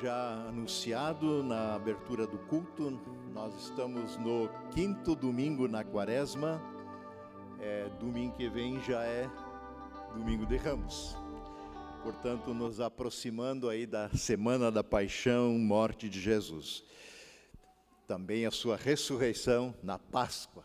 [0.00, 3.00] Já anunciado na abertura do culto,
[3.32, 6.60] nós estamos no quinto domingo na quaresma.
[7.60, 9.30] É, domingo que vem já é
[10.12, 11.16] domingo de Ramos.
[12.02, 16.82] Portanto, nos aproximando aí da semana da paixão, morte de Jesus.
[18.08, 20.64] Também a sua ressurreição na Páscoa.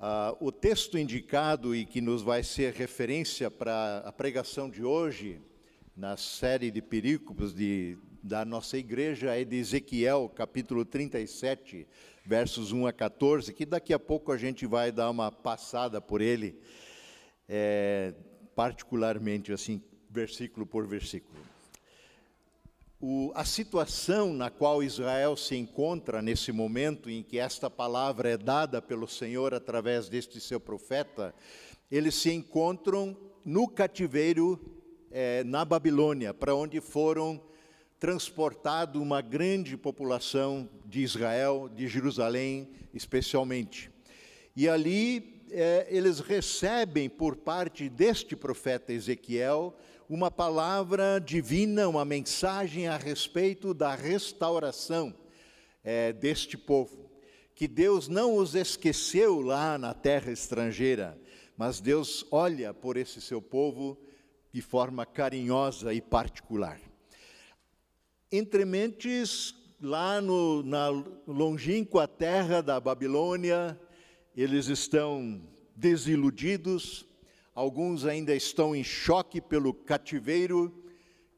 [0.00, 5.42] Ah, o texto indicado e que nos vai ser referência para a pregação de hoje
[5.96, 11.86] na série de perícopos de, da nossa igreja é de Ezequiel, capítulo 37,
[12.24, 16.22] versos 1 a 14, que daqui a pouco a gente vai dar uma passada por
[16.22, 16.58] ele,
[17.46, 18.14] é,
[18.56, 21.38] particularmente assim, versículo por versículo.
[22.98, 28.38] O, a situação na qual Israel se encontra nesse momento em que esta palavra é
[28.38, 31.34] dada pelo Senhor através deste seu profeta,
[31.90, 34.58] eles se encontram no cativeiro
[35.10, 37.38] é, na Babilônia, para onde foram
[38.04, 43.90] transportado uma grande população de Israel, de Jerusalém especialmente.
[44.54, 49.74] E ali é, eles recebem por parte deste profeta Ezequiel
[50.06, 55.14] uma palavra divina, uma mensagem a respeito da restauração
[55.82, 57.10] é, deste povo.
[57.54, 61.18] Que Deus não os esqueceu lá na terra estrangeira,
[61.56, 63.98] mas Deus olha por esse seu povo
[64.52, 66.78] de forma carinhosa e particular.
[68.36, 70.88] Entre mentes, lá no, na
[71.24, 73.80] longínqua terra da Babilônia,
[74.36, 75.40] eles estão
[75.76, 77.06] desiludidos,
[77.54, 80.84] alguns ainda estão em choque pelo cativeiro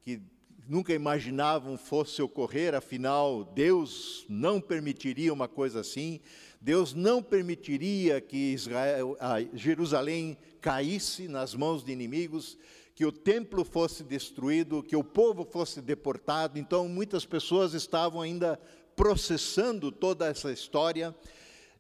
[0.00, 0.22] que
[0.66, 6.19] nunca imaginavam fosse ocorrer, afinal, Deus não permitiria uma coisa assim,
[6.62, 9.19] Deus não permitiria que Israel,
[9.53, 12.56] Jerusalém caísse nas mãos de inimigos,
[12.97, 16.58] que o templo fosse destruído, que o povo fosse deportado.
[16.58, 18.58] Então, muitas pessoas estavam ainda
[18.97, 21.15] processando toda essa história,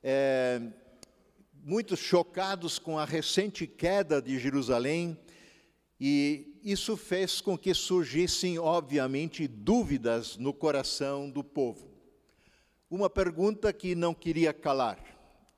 [0.02, 0.60] é,
[1.64, 5.18] muito chocados com a recente queda de Jerusalém,
[5.98, 11.88] e isso fez com que surgissem, obviamente, dúvidas no coração do povo.
[12.90, 15.02] Uma pergunta que não queria calar: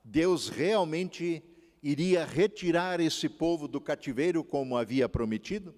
[0.05, 1.43] Deus realmente
[1.81, 5.73] iria retirar esse povo do cativeiro como havia prometido.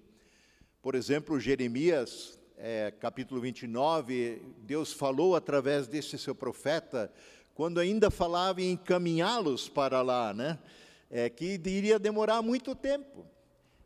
[0.80, 7.12] Por exemplo, Jeremias, é, capítulo 29, Deus falou através desse seu profeta,
[7.54, 10.58] quando ainda falava em encaminhá-los para lá, né?
[11.10, 13.26] É, que iria demorar muito tempo.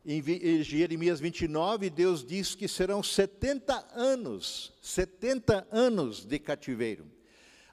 [0.05, 7.16] Em Jeremias 29, Deus diz que serão 70 anos, 70 anos de cativeiro.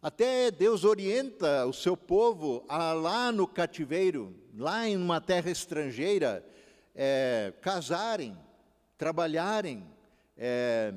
[0.03, 6.45] Até Deus orienta o seu povo a lá no cativeiro, lá em uma terra estrangeira,
[6.93, 8.37] é, casarem,
[8.97, 9.87] trabalharem,
[10.37, 10.93] é,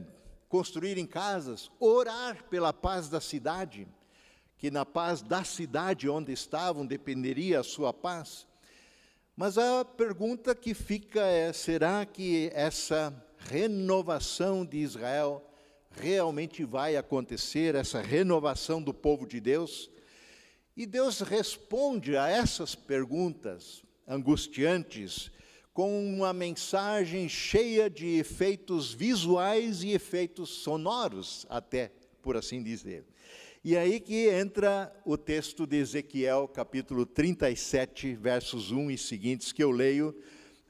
[0.49, 3.87] construírem casas, orar pela paz da cidade,
[4.59, 8.45] que na paz da cidade onde estavam dependeria a sua paz.
[9.37, 15.46] Mas a pergunta que fica é: será que essa renovação de Israel
[16.01, 19.91] realmente vai acontecer essa renovação do povo de Deus?
[20.77, 25.31] E Deus responde a essas perguntas angustiantes
[25.73, 31.91] com uma mensagem cheia de efeitos visuais e efeitos sonoros, até
[32.23, 33.05] por assim dizer.
[33.65, 39.63] E aí que entra o texto de Ezequiel, capítulo 37, versos 1 e seguintes, que
[39.63, 40.17] eu leio.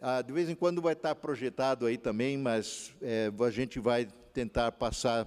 [0.01, 4.09] Ah, de vez em quando vai estar projetado aí também, mas é, a gente vai
[4.37, 5.27] tentar passar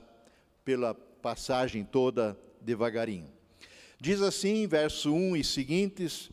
[0.64, 3.34] pela passagem toda devagarinho.
[4.00, 6.30] Diz assim, verso 1 e seguintes: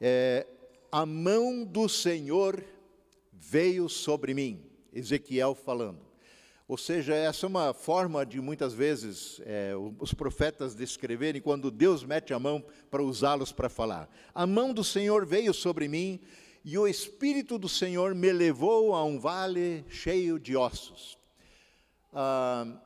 [0.00, 0.46] é,
[0.90, 2.64] A mão do Senhor
[3.30, 6.06] veio sobre mim, Ezequiel falando.
[6.66, 12.02] Ou seja, essa é uma forma de muitas vezes é, os profetas descreverem quando Deus
[12.02, 14.08] mete a mão para usá-los para falar.
[14.34, 16.18] A mão do Senhor veio sobre mim
[16.64, 21.15] e o Espírito do Senhor me levou a um vale cheio de ossos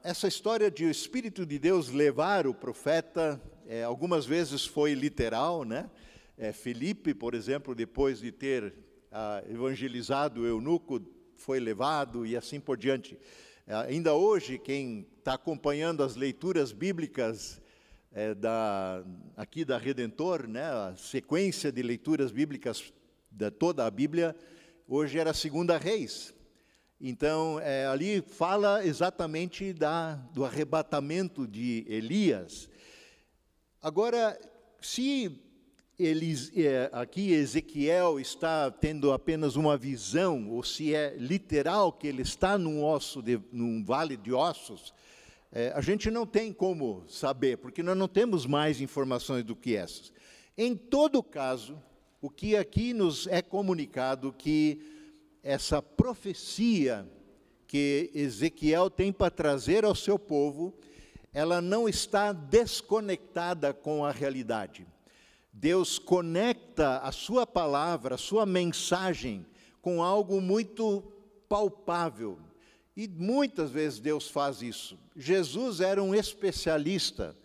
[0.02, 5.64] essa história de o Espírito de Deus levar o profeta, é, algumas vezes foi literal,
[5.64, 5.88] né?
[6.36, 8.74] É, Felipe, por exemplo, depois de ter
[9.12, 11.00] ah, evangelizado o eunuco,
[11.36, 13.16] foi levado e assim por diante.
[13.68, 17.62] Ah, ainda hoje, quem está acompanhando as leituras bíblicas
[18.10, 19.04] é, da,
[19.36, 22.92] aqui da Redentor, né, a sequência de leituras bíblicas
[23.30, 24.34] de toda a Bíblia,
[24.88, 26.34] hoje era segunda Reis.
[27.00, 32.68] Então, é, ali fala exatamente da, do arrebatamento de Elias.
[33.82, 34.38] Agora,
[34.82, 35.40] se
[35.98, 42.22] Elis, é, aqui Ezequiel está tendo apenas uma visão, ou se é literal que ele
[42.22, 44.92] está num, osso de, num vale de ossos,
[45.52, 49.74] É, a gente não tem como saber, porque nós não temos mais informações do que
[49.74, 50.12] essas.
[50.56, 51.76] Em todo caso,
[52.22, 54.78] o que aqui nos é comunicado que
[55.42, 57.08] essa profecia
[57.66, 60.74] que Ezequiel tem para trazer ao seu povo,
[61.32, 64.86] ela não está desconectada com a realidade.
[65.52, 69.46] Deus conecta a sua palavra, a sua mensagem
[69.80, 71.02] com algo muito
[71.48, 72.38] palpável.
[72.96, 74.98] E muitas vezes Deus faz isso.
[75.16, 77.36] Jesus era um especialista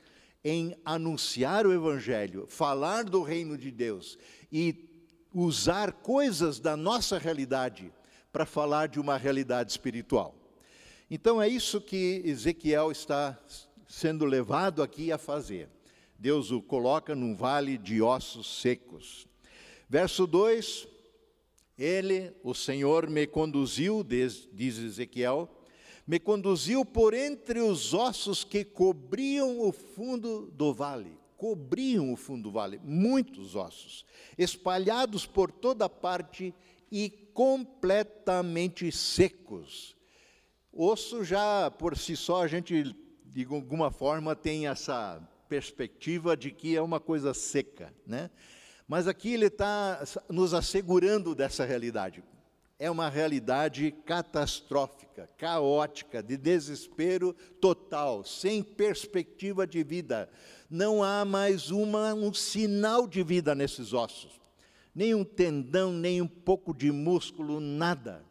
[0.43, 4.17] em anunciar o Evangelho, falar do reino de Deus
[4.51, 4.94] e
[5.35, 7.91] usar coisas da nossa realidade
[8.31, 10.33] para falar de uma realidade espiritual.
[11.11, 13.37] Então é isso que Ezequiel está
[13.85, 15.69] sendo levado aqui a fazer.
[16.17, 19.27] Deus o coloca num vale de ossos secos.
[19.89, 20.87] Verso 2:
[21.77, 24.47] Ele, o Senhor, me conduziu, diz
[24.79, 25.49] Ezequiel,
[26.07, 31.24] me conduziu por entre os ossos que cobriam o fundo do vale.
[31.37, 34.05] Cobriam o fundo do vale, muitos ossos,
[34.37, 36.53] espalhados por toda parte
[36.91, 39.95] e completamente secos.
[40.71, 42.95] Osso já por si só a gente
[43.25, 48.29] de alguma forma tem essa perspectiva de que é uma coisa seca, né?
[48.87, 52.23] Mas aqui ele está nos assegurando dessa realidade
[52.77, 60.29] é uma realidade catastrófica, caótica, de desespero total, sem perspectiva de vida.
[60.75, 64.33] Não há mais uma, um sinal de vida nesses ossos.
[64.93, 68.21] Nem um tendão, nem um pouco de músculo, nada.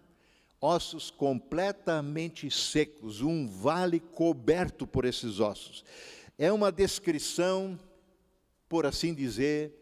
[0.60, 5.86] Ossos completamente secos, um vale coberto por esses ossos.
[6.36, 7.80] É uma descrição,
[8.68, 9.72] por assim dizer,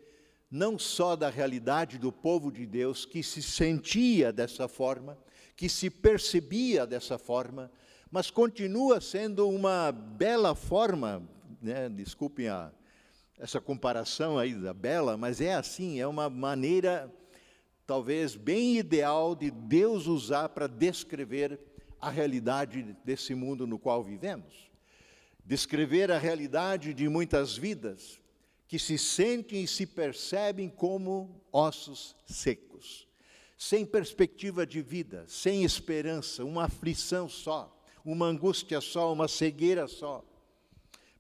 [0.49, 5.19] não só da realidade do povo de Deus, que se sentia dessa forma,
[5.57, 7.73] que se percebia dessa forma,
[8.09, 11.29] mas continua sendo uma bela forma,
[11.63, 11.89] né?
[11.89, 12.73] desculpem a,
[13.39, 17.13] essa comparação aí da bela, mas é assim, é uma maneira
[17.87, 21.59] talvez bem ideal de Deus usar para descrever
[22.01, 24.71] a realidade desse mundo no qual vivemos.
[25.45, 28.21] Descrever a realidade de muitas vidas,
[28.67, 33.07] que se sentem e se percebem como ossos secos,
[33.59, 40.25] sem perspectiva de vida, sem esperança, uma aflição só, uma angústia só, uma cegueira só.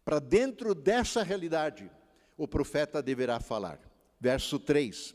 [0.04, 1.90] Para dentro dessa realidade,
[2.36, 3.78] o profeta deverá falar.
[4.20, 5.14] Verso 3.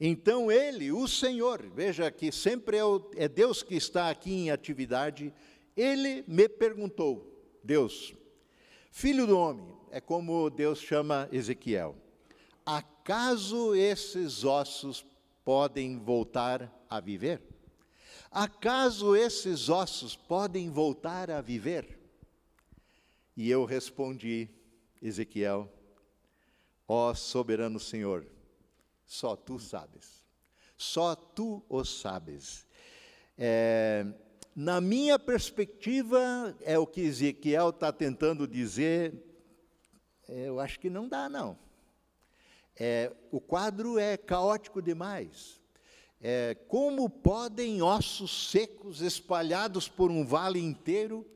[0.00, 4.50] Então ele, o Senhor, veja que sempre é, o, é Deus que está aqui em
[4.50, 5.32] atividade,
[5.76, 8.14] ele me perguntou, Deus,
[8.90, 11.96] filho do homem, é como Deus chama Ezequiel.
[12.66, 15.04] Acaso esses ossos
[15.44, 17.42] podem voltar a viver?
[18.30, 22.03] Acaso esses ossos podem voltar a viver?
[23.36, 24.48] E eu respondi,
[25.02, 25.70] Ezequiel,
[26.86, 28.26] ó soberano Senhor,
[29.04, 30.24] só tu sabes,
[30.76, 32.66] só tu o sabes.
[33.36, 34.06] É,
[34.54, 39.12] na minha perspectiva, é o que Ezequiel está tentando dizer
[40.28, 41.58] é, eu acho que não dá, não.
[42.76, 45.60] É, o quadro é caótico demais.
[46.20, 51.26] É, como podem ossos secos espalhados por um vale inteiro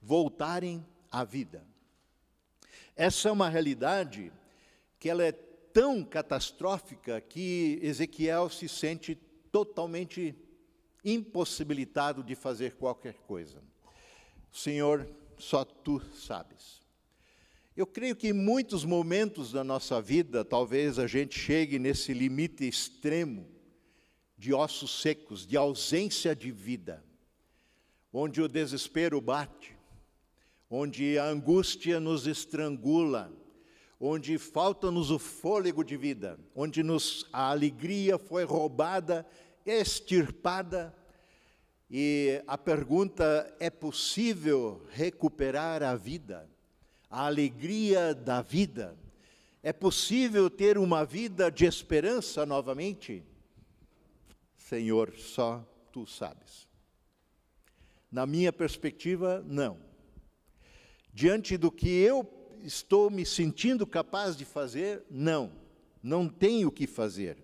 [0.00, 1.66] voltarem à vida?
[2.96, 4.32] Essa é uma realidade
[4.98, 9.14] que ela é tão catastrófica que Ezequiel se sente
[9.52, 10.34] totalmente
[11.04, 13.62] impossibilitado de fazer qualquer coisa.
[14.50, 16.80] Senhor, só tu sabes.
[17.76, 22.66] Eu creio que em muitos momentos da nossa vida, talvez a gente chegue nesse limite
[22.66, 23.48] extremo
[24.36, 27.04] de ossos secos, de ausência de vida,
[28.12, 29.77] onde o desespero bate,
[30.70, 33.32] onde a angústia nos estrangula,
[34.00, 39.26] onde falta-nos o fôlego de vida, onde nos, a alegria foi roubada,
[39.64, 40.94] extirpada,
[41.90, 46.48] e a pergunta: é possível recuperar a vida?
[47.10, 48.96] a alegria da vida.
[49.62, 53.24] É possível ter uma vida de esperança novamente?
[54.56, 56.68] Senhor, só tu sabes.
[58.10, 59.78] Na minha perspectiva, não.
[61.18, 62.24] Diante do que eu
[62.62, 65.50] estou me sentindo capaz de fazer, não.
[66.00, 67.36] Não tenho o que fazer.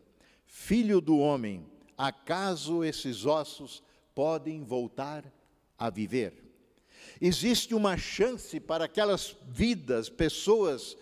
[0.46, 1.66] Filho do homem,
[1.98, 3.82] acaso esses ossos
[4.14, 5.24] podem voltar
[5.76, 6.40] a viver?
[7.20, 10.96] Existe uma chance para aquelas vidas, pessoas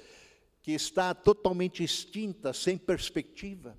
[0.62, 3.76] que está totalmente extinta, sem perspectiva.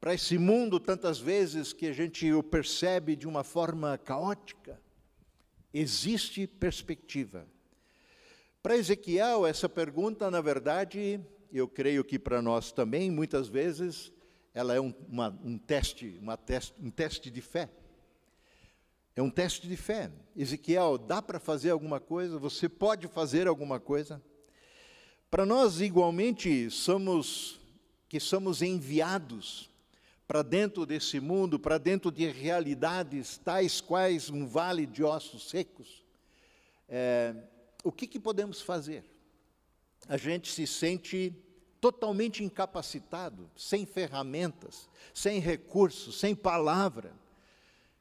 [0.00, 4.82] Para esse mundo, tantas vezes que a gente o percebe de uma forma caótica,
[5.72, 7.46] existe perspectiva.
[8.64, 11.20] Para Ezequiel, essa pergunta, na verdade,
[11.52, 14.10] eu creio que para nós também, muitas vezes,
[14.54, 17.68] ela é um, uma, um teste, uma teste, um teste de fé.
[19.14, 20.10] É um teste de fé.
[20.34, 22.38] Ezequiel, dá para fazer alguma coisa?
[22.38, 24.18] Você pode fazer alguma coisa?
[25.30, 27.60] Para nós, igualmente, somos
[28.08, 29.68] que somos enviados
[30.26, 36.02] para dentro desse mundo, para dentro de realidades tais quais um vale de ossos secos.
[36.88, 37.34] É,
[37.84, 39.04] o que, que podemos fazer?
[40.08, 41.32] A gente se sente
[41.80, 47.12] totalmente incapacitado, sem ferramentas, sem recursos, sem palavra.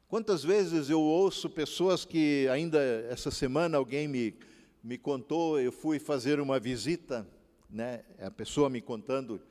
[0.07, 4.37] Quantas vezes eu ouço pessoas que, ainda essa semana, alguém me,
[4.81, 7.27] me contou, eu fui fazer uma visita,
[7.69, 9.41] né, a pessoa me contando,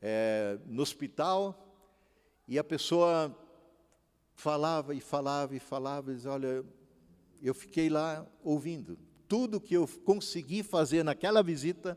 [0.00, 1.66] é, no hospital,
[2.46, 3.36] e a pessoa
[4.34, 6.64] falava e falava e falava, e dizia, olha,
[7.42, 8.96] eu fiquei lá ouvindo.
[9.30, 11.96] Tudo que eu consegui fazer naquela visita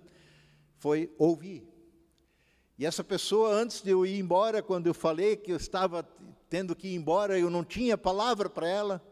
[0.78, 1.68] foi ouvir.
[2.78, 6.08] E essa pessoa, antes de eu ir embora, quando eu falei que eu estava
[6.48, 9.04] tendo que ir embora, eu não tinha palavra para ela,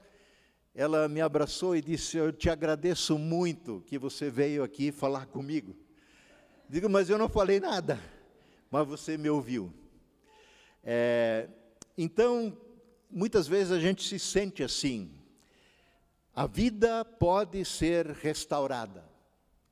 [0.75, 5.75] ela me abraçou e disse: Eu te agradeço muito que você veio aqui falar comigo.
[6.69, 7.99] Digo, mas eu não falei nada,
[8.69, 9.73] mas você me ouviu.
[10.83, 11.49] É,
[11.97, 12.55] então,
[13.09, 15.09] muitas vezes a gente se sente assim.
[16.35, 19.03] A vida pode ser restaurada?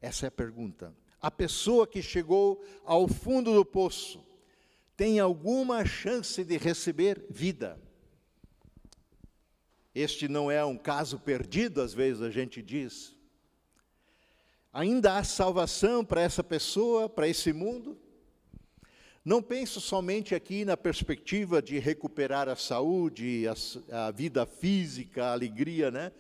[0.01, 4.25] Essa é a pergunta a pessoa que chegou ao fundo do poço
[4.95, 7.79] tem alguma chance de receber vida.
[9.93, 13.15] Este não é um caso perdido, às vezes a gente diz.
[14.71, 17.97] Ainda há salvação para essa pessoa, para esse mundo?
[19.25, 25.33] Não penso somente aqui na perspectiva de recuperar a saúde, a, a vida física, a
[25.33, 26.11] alegria, né?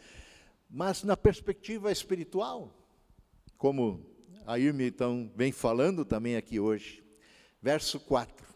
[0.69, 2.71] Mas na perspectiva espiritual,
[3.57, 4.05] como
[4.45, 7.03] a Irme então vem falando também aqui hoje.
[7.61, 8.47] Verso 4.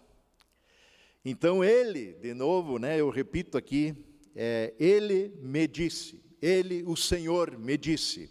[1.26, 3.96] Então ele, de novo, né, eu repito aqui,
[4.36, 8.30] é, ele me disse, ele, o Senhor, me disse,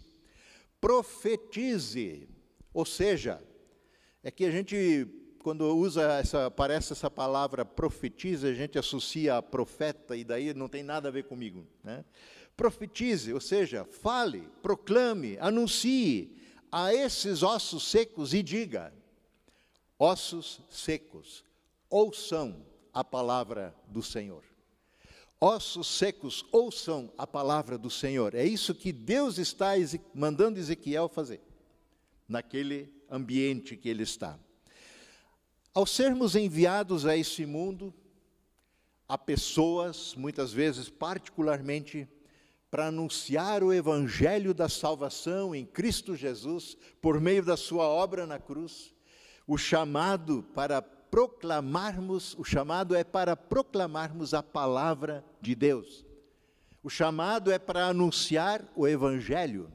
[0.79, 2.27] profetize,
[2.73, 3.41] ou seja,
[4.21, 5.07] é que a gente,
[5.41, 10.69] quando usa essa, aparece essa palavra profetize, a gente associa a profeta, e daí não
[10.69, 12.05] tem nada a ver comigo, né?
[12.55, 16.37] Profetize, ou seja, fale, proclame, anuncie,
[16.71, 18.93] a esses ossos secos e diga:
[19.97, 21.43] ossos secos,
[21.89, 24.43] ouçam a palavra do Senhor.
[25.39, 28.33] Ossos secos, ouçam a palavra do Senhor.
[28.33, 29.73] É isso que Deus está
[30.13, 31.41] mandando Ezequiel fazer,
[32.27, 34.39] naquele ambiente que ele está.
[35.73, 37.93] Ao sermos enviados a esse mundo,
[39.07, 42.07] a pessoas, muitas vezes particularmente
[42.73, 48.39] para anunciar o evangelho da salvação em Cristo Jesus, por meio da sua obra na
[48.39, 48.91] cruz.
[49.45, 56.03] O chamado para proclamarmos, o chamado é para proclamarmos a palavra de Deus.
[56.81, 59.71] O chamado é para anunciar o evangelho.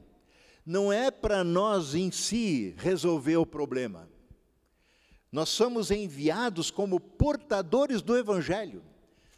[0.65, 4.09] Não é para nós em si resolver o problema.
[5.31, 8.83] Nós somos enviados como portadores do evangelho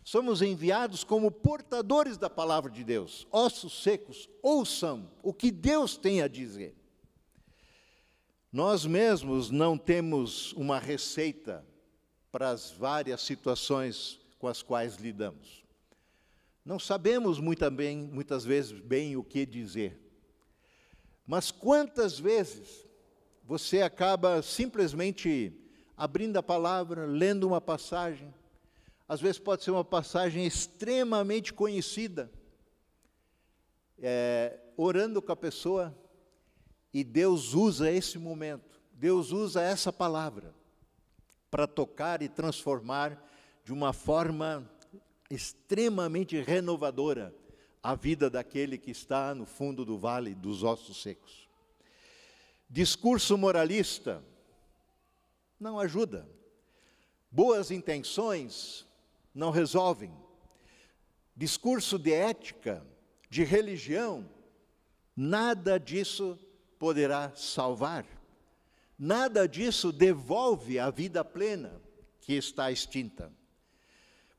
[0.04, 3.28] somos enviados como portadores da palavra de Deus.
[3.32, 6.76] Ossos secos, ouçam o que Deus tem a dizer.
[8.52, 11.66] Nós mesmos não temos uma receita
[12.32, 15.64] para as várias situações com as quais lidamos.
[16.66, 20.00] Não sabemos muito bem, muitas vezes bem o que dizer.
[21.26, 22.86] Mas quantas vezes
[23.44, 25.54] você acaba simplesmente
[25.96, 28.34] abrindo a palavra, lendo uma passagem,
[29.12, 32.32] às vezes pode ser uma passagem extremamente conhecida,
[34.02, 35.94] é, orando com a pessoa,
[36.94, 40.56] e Deus usa esse momento, Deus usa essa palavra
[41.50, 43.22] para tocar e transformar
[43.66, 44.66] de uma forma
[45.30, 47.36] extremamente renovadora
[47.84, 51.50] a vida daquele que está no fundo do vale dos ossos secos.
[52.70, 54.24] Discurso moralista
[55.60, 56.26] não ajuda.
[57.30, 58.90] Boas intenções
[59.34, 60.14] não resolvem.
[61.36, 62.86] Discurso de ética,
[63.30, 64.30] de religião,
[65.16, 66.38] nada disso
[66.78, 68.06] poderá salvar.
[68.98, 71.82] Nada disso devolve a vida plena
[72.20, 73.34] que está extinta.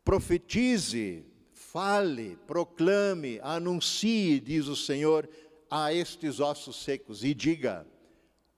[0.05, 5.29] Profetize, fale, proclame, anuncie, diz o Senhor,
[5.71, 7.87] a estes ossos secos e diga: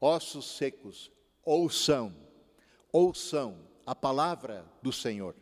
[0.00, 1.12] ossos secos,
[1.44, 2.14] ouçam,
[2.92, 5.34] ouçam a palavra do Senhor.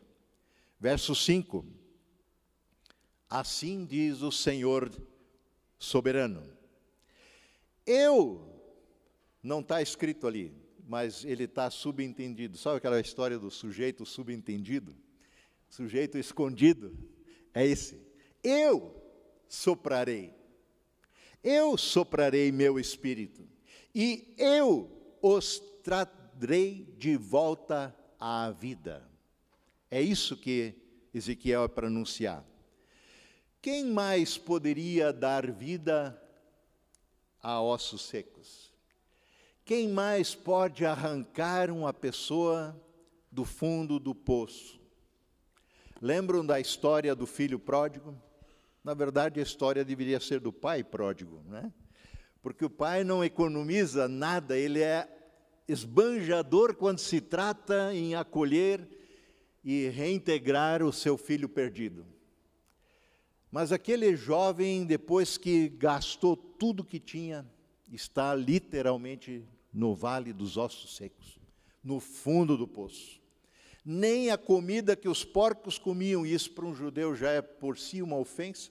[0.82, 1.64] Verso 5:
[3.30, 4.90] Assim diz o Senhor
[5.78, 6.42] soberano:
[7.86, 8.52] Eu
[9.40, 10.52] Não está escrito ali,
[10.84, 12.58] mas ele está subentendido.
[12.58, 14.92] Sabe aquela história do sujeito subentendido?
[15.70, 16.92] Sujeito escondido?
[17.54, 18.04] É esse.
[18.42, 19.00] Eu
[19.48, 20.34] soprarei.
[21.44, 23.48] Eu soprarei meu espírito.
[23.94, 24.90] E eu
[25.22, 29.11] os trarei de volta à vida.
[29.94, 30.74] É isso que
[31.12, 32.42] Ezequiel é para anunciar.
[33.60, 36.18] Quem mais poderia dar vida
[37.42, 38.72] a ossos secos?
[39.66, 42.74] Quem mais pode arrancar uma pessoa
[43.30, 44.80] do fundo do poço?
[46.00, 48.16] Lembram da história do filho pródigo?
[48.82, 51.70] Na verdade, a história deveria ser do pai pródigo, né?
[52.40, 55.06] Porque o pai não economiza nada, ele é
[55.68, 59.01] esbanjador quando se trata em acolher
[59.64, 62.06] e reintegrar o seu filho perdido.
[63.50, 67.46] Mas aquele jovem, depois que gastou tudo que tinha,
[67.90, 71.38] está literalmente no vale dos ossos secos,
[71.84, 73.20] no fundo do poço.
[73.84, 78.00] Nem a comida que os porcos comiam, isso para um judeu já é por si
[78.00, 78.70] uma ofensa,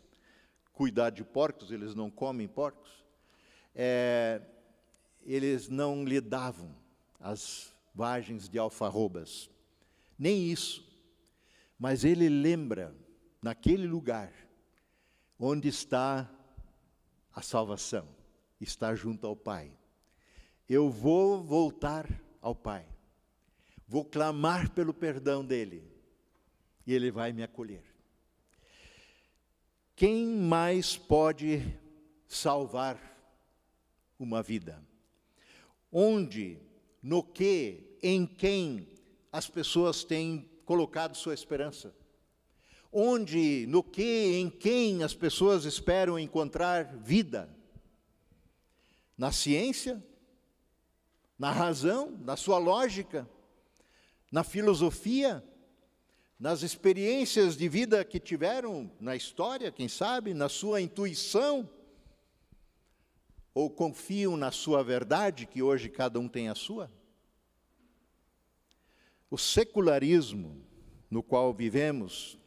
[0.73, 3.05] cuidar de porcos, eles não comem porcos,
[3.75, 4.41] é,
[5.23, 6.75] eles não lhe davam
[7.19, 9.49] as vagens de alfarrobas,
[10.21, 10.87] nem isso.
[11.79, 12.95] Mas ele lembra,
[13.41, 14.31] naquele lugar,
[15.39, 16.29] onde está
[17.33, 18.07] a salvação,
[18.59, 19.75] está junto ao Pai.
[20.69, 22.07] Eu vou voltar
[22.39, 22.87] ao Pai,
[23.87, 25.91] vou clamar pelo perdão dele,
[26.85, 27.83] e ele vai me acolher.
[29.95, 31.63] Quem mais pode
[32.27, 32.99] salvar
[34.19, 34.85] uma vida?
[35.91, 36.59] Onde,
[37.01, 38.90] no que, em quem
[39.31, 41.93] as pessoas têm colocado sua esperança?
[42.91, 47.49] onde, no que, em quem as pessoas esperam encontrar vida?
[49.17, 50.03] Na ciência?
[51.39, 52.11] Na razão?
[52.23, 53.29] Na sua lógica?
[54.31, 55.43] Na filosofia?
[56.37, 60.33] Nas experiências de vida que tiveram na história, quem sabe?
[60.33, 61.69] Na sua intuição?
[63.53, 66.91] Ou confiam na sua verdade, que hoje cada um tem a sua?
[69.31, 70.63] O secularismo
[71.09, 72.37] no qual vivemos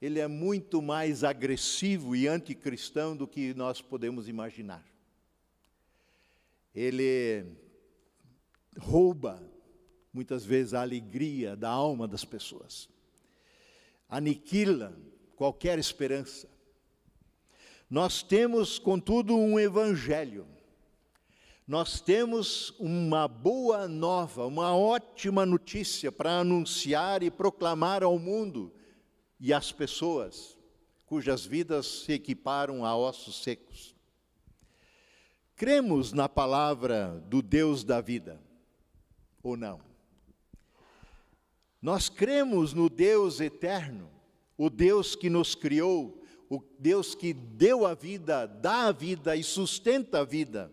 [0.00, 4.84] ele é muito mais agressivo e anticristão do que nós podemos imaginar.
[6.72, 7.44] Ele
[8.78, 9.42] rouba,
[10.12, 12.88] muitas vezes, a alegria da alma das pessoas,
[14.08, 14.96] aniquila
[15.34, 16.48] qualquer esperança.
[17.90, 20.46] Nós temos, contudo, um evangelho.
[21.68, 28.72] Nós temos uma boa nova, uma ótima notícia para anunciar e proclamar ao mundo
[29.38, 30.56] e as pessoas
[31.04, 33.94] cujas vidas se equiparam a ossos secos.
[35.54, 38.40] Cremos na palavra do Deus da vida,
[39.42, 39.78] ou não?
[41.82, 44.10] Nós cremos no Deus eterno,
[44.56, 49.44] o Deus que nos criou, o Deus que deu a vida, dá a vida e
[49.44, 50.72] sustenta a vida,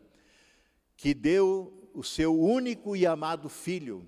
[0.95, 4.07] que deu o seu único e amado Filho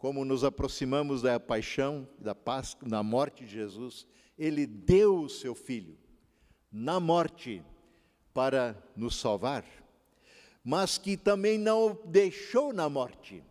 [0.00, 4.06] como nos aproximamos da paixão, da Páscoa, da morte de Jesus,
[4.38, 5.94] ele deu o seu filho
[6.72, 7.62] na morte
[8.32, 9.62] para nos salvar,
[10.64, 13.44] mas que também não o deixou na morte,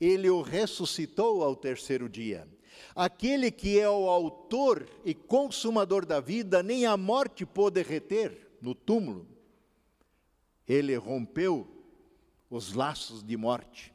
[0.00, 2.48] ele o ressuscitou ao terceiro dia.
[2.96, 8.74] Aquele que é o autor e consumador da vida, nem a morte pôde reter no
[8.74, 9.24] túmulo.
[10.66, 11.81] Ele rompeu
[12.54, 13.92] os laços de morte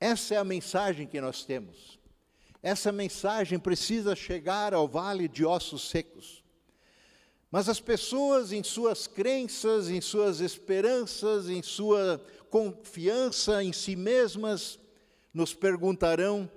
[0.00, 1.98] essa é a mensagem que nós temos.
[2.62, 6.44] Essa mensagem precisa chegar ao vale de ossos secos.
[7.50, 14.78] Mas as pessoas, em suas crenças, em suas esperanças, em sua confiança em si mesmas,
[15.32, 16.50] nos perguntarão: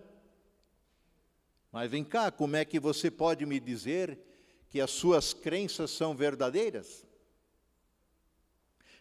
[1.71, 4.19] Mas vem cá, como é que você pode me dizer
[4.67, 7.05] que as suas crenças são verdadeiras?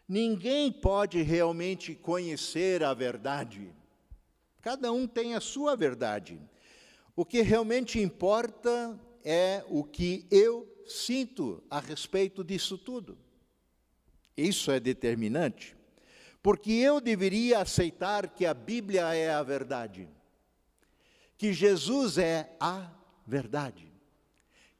[0.08, 3.70] Ninguém pode realmente conhecer a verdade.
[4.62, 6.40] Cada um tem a sua verdade.
[7.14, 13.18] O que realmente importa é o que eu sinto a respeito disso tudo.
[14.36, 15.76] Isso é determinante,
[16.42, 20.08] porque eu deveria aceitar que a Bíblia é a verdade,
[21.36, 22.90] que Jesus é a
[23.26, 23.92] verdade,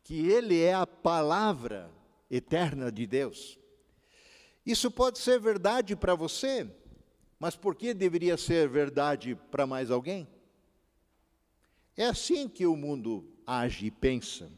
[0.05, 1.91] que Ele é a palavra
[2.31, 3.59] eterna de Deus.
[4.69, 6.71] Isso pode ser verdade para você,
[7.41, 10.29] mas por que deveria ser verdade para mais alguém?
[11.97, 14.53] É assim que o mundo age e pensa.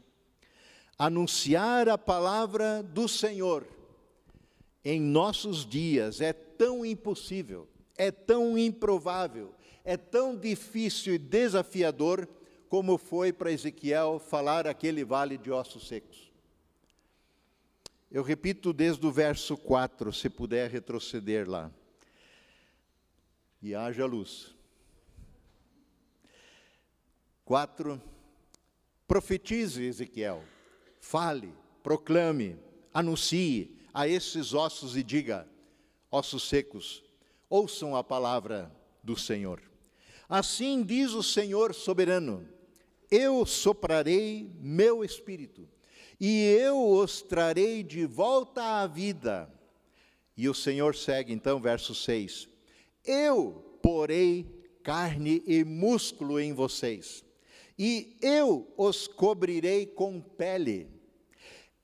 [0.97, 3.65] Anunciar a palavra do Senhor
[4.83, 7.65] em nossos dias é tão impossível,
[7.97, 12.27] é tão improvável, é tão difícil e desafiador
[12.67, 16.30] como foi para Ezequiel falar aquele vale de ossos secos.
[18.11, 21.71] Eu repito desde o verso 4, se puder retroceder lá.
[23.61, 24.53] E haja luz.
[27.45, 28.01] 4.
[29.07, 30.43] Profetize, Ezequiel.
[30.99, 32.59] Fale, proclame,
[32.93, 35.47] anuncie a esses ossos e diga:
[36.11, 37.01] ossos secos,
[37.49, 38.69] ouçam a palavra
[39.01, 39.61] do Senhor.
[40.27, 42.45] Assim diz o Senhor soberano:
[43.09, 45.65] Eu soprarei meu espírito,
[46.23, 49.51] e eu os trarei de volta à vida.
[50.37, 52.47] E o Senhor segue então, verso 6:
[53.03, 54.45] Eu porei
[54.83, 57.25] carne e músculo em vocês,
[57.77, 60.87] e eu os cobrirei com pele.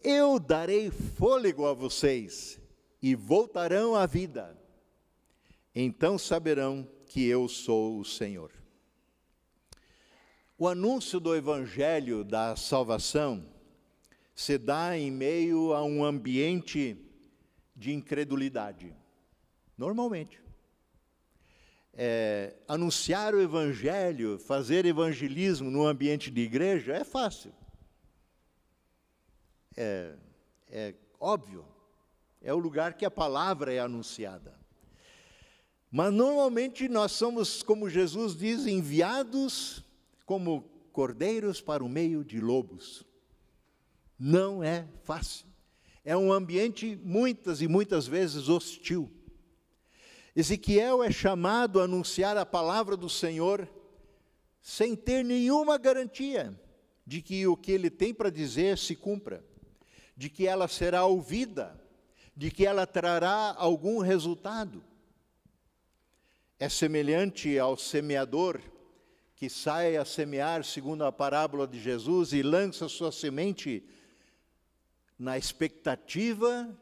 [0.04, 2.60] Eu darei fôlego a vocês,
[3.02, 4.56] e voltarão à vida.
[5.74, 8.52] Então saberão que eu sou o Senhor.
[10.60, 13.57] O anúncio do Evangelho da salvação
[14.38, 16.96] se dá em meio a um ambiente
[17.76, 18.96] de incredulidade,
[19.76, 20.40] normalmente.
[21.92, 27.52] É, anunciar o Evangelho, fazer evangelismo no ambiente de igreja é fácil.
[29.76, 30.14] É,
[30.70, 31.66] é óbvio.
[32.40, 34.54] É o lugar que a palavra é anunciada.
[35.90, 39.84] Mas normalmente nós somos, como Jesus diz, enviados
[40.28, 40.62] como
[40.94, 43.07] cordeiros para o meio de lobos.
[44.18, 45.46] Não é fácil.
[46.04, 49.12] É um ambiente muitas e muitas vezes hostil.
[50.36, 53.68] Ezequiel é chamado a anunciar a palavra do Senhor
[54.62, 56.60] sem ter nenhuma garantia
[57.06, 59.44] de que o que ele tem para dizer se cumpra,
[60.16, 61.80] de que ela será ouvida,
[62.36, 64.84] de que ela trará algum resultado
[66.60, 68.60] é semelhante ao semeador
[69.36, 73.84] que sai a semear, segundo a parábola de Jesus, e lança sua semente
[75.18, 76.76] na expectativa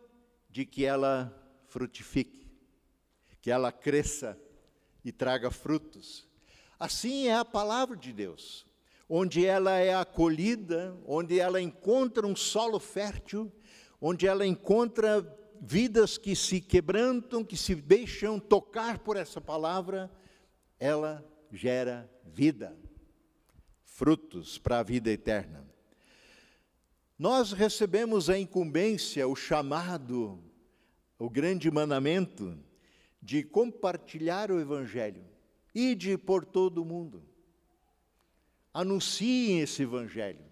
[0.49, 1.33] de que ela
[1.67, 2.47] frutifique,
[3.41, 4.39] que ela cresça
[5.03, 6.27] e traga frutos.
[6.79, 8.65] Assim é a palavra de Deus,
[9.07, 13.51] onde ela é acolhida, onde ela encontra um solo fértil,
[14.01, 15.21] onde ela encontra
[15.61, 20.11] vidas que se quebrantam, que se deixam tocar por essa palavra,
[20.79, 22.77] ela gera vida,
[23.83, 25.64] frutos para a vida eterna.
[27.17, 30.43] Nós recebemos a incumbência, o chamado,
[31.17, 32.57] o grande mandamento
[33.21, 35.25] de compartilhar o Evangelho
[35.73, 37.23] e de por todo o mundo.
[38.73, 40.43] Anunciem esse Evangelho,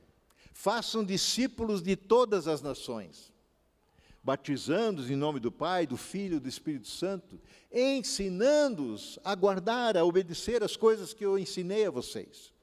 [0.53, 3.33] façam discípulos de todas as nações
[4.23, 10.05] batizando-os em nome do Pai, do Filho e do Espírito Santo, ensinando-os a guardar, a
[10.05, 12.53] obedecer as coisas que eu ensinei a vocês.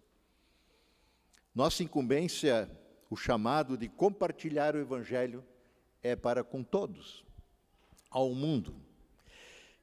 [1.54, 2.70] Nossa incumbência,
[3.11, 5.44] o chamado de compartilhar o Evangelho,
[6.03, 7.23] é para com todos,
[8.09, 8.75] ao mundo.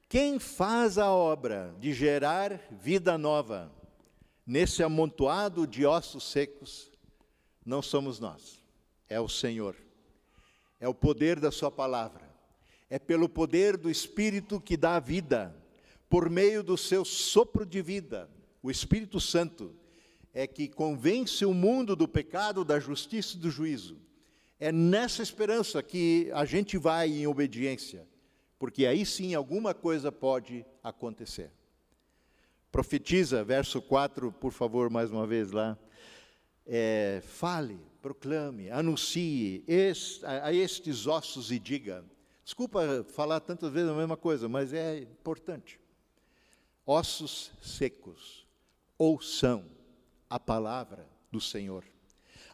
[0.08, 3.70] Quem faz a obra de gerar vida nova
[4.44, 6.90] nesse amontoado de ossos secos,
[7.64, 8.64] não somos nós,
[9.08, 9.76] é o Senhor
[10.80, 12.28] é o poder da Sua palavra,
[12.88, 15.54] é pelo poder do Espírito que dá vida,
[16.08, 18.30] por meio do seu sopro de vida,
[18.62, 19.74] o Espírito Santo,
[20.32, 23.98] é que convence o mundo do pecado, da justiça e do juízo.
[24.60, 28.06] É nessa esperança que a gente vai em obediência,
[28.58, 31.50] porque aí sim alguma coisa pode acontecer.
[32.70, 35.78] Profetiza, verso 4, por favor, mais uma vez lá.
[36.66, 39.64] É, fale, proclame, anuncie
[40.24, 42.04] a, estes ossos e diga.
[42.44, 45.80] Desculpa falar tantas vezes a mesma coisa, mas é importante.
[46.84, 48.46] Ossos secos,
[48.98, 49.77] ouçam
[50.28, 51.84] a palavra do Senhor.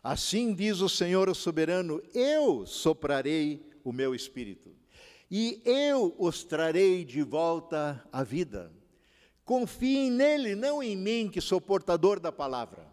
[0.02, 4.70] Assim diz o Senhor o soberano: eu soprarei o meu espírito,
[5.30, 8.72] e eu os trarei de volta à vida.
[9.44, 12.86] Confiem nele, não em mim, que sou portador da palavra.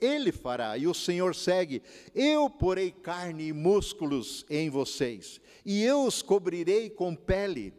[0.00, 0.76] Ele fará.
[0.76, 1.82] E o Senhor segue:
[2.14, 7.72] Eu porei carne e músculos em vocês, e eu os cobrirei com pele.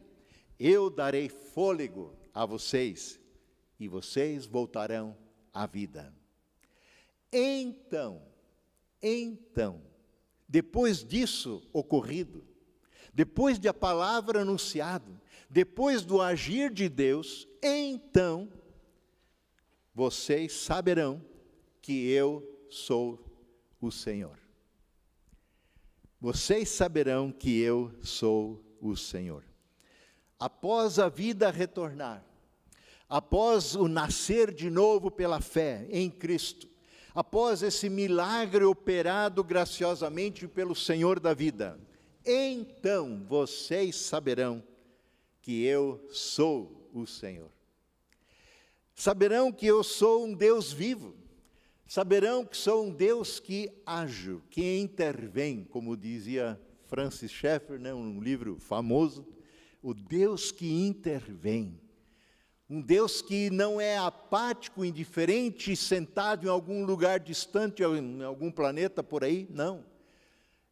[0.60, 3.20] Eu darei fôlego a vocês,
[3.80, 5.16] e vocês voltarão
[5.58, 6.14] à vida.
[7.34, 8.22] Então,
[9.02, 9.82] então,
[10.48, 12.46] depois disso ocorrido,
[13.12, 18.52] depois de a palavra anunciada, depois do agir de Deus, então
[19.96, 21.26] vocês saberão
[21.82, 23.26] que eu sou
[23.82, 24.38] o Senhor.
[26.22, 29.44] Vocês saberão que eu sou o Senhor.
[30.40, 32.24] após a vida retornar,
[33.10, 36.68] após o nascer de novo pela fé em Cristo,
[37.14, 41.80] após esse milagre operado graciosamente pelo Senhor da vida,
[42.26, 44.62] então vocês saberão
[45.42, 47.50] que eu sou o Senhor.
[48.94, 51.16] Saberão que eu sou um Deus vivo.
[51.88, 58.20] Saberão que sou um Deus que ajo, que intervém, como dizia Francis Schaeffer, né, um
[58.20, 59.26] livro famoso,
[59.82, 61.80] o Deus que intervém.
[62.70, 69.02] Um Deus que não é apático, indiferente, sentado em algum lugar distante, em algum planeta
[69.02, 69.86] por aí, não.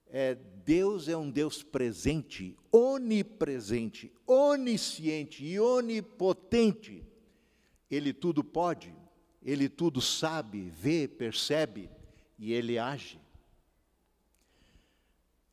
[0.07, 7.01] É, Deus é um Deus presente, onipresente, onisciente e onipotente.
[7.89, 8.93] Ele tudo pode,
[9.41, 11.89] ele tudo sabe, vê, percebe
[12.37, 13.21] e ele age.